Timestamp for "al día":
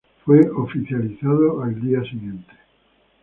1.61-2.01